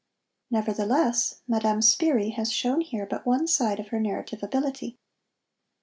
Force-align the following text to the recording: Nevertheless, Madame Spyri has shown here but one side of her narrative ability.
Nevertheless, 0.49 1.41
Madame 1.47 1.79
Spyri 1.81 2.33
has 2.33 2.51
shown 2.51 2.81
here 2.81 3.05
but 3.05 3.23
one 3.23 3.45
side 3.45 3.79
of 3.79 3.89
her 3.89 3.99
narrative 3.99 4.41
ability. 4.41 4.97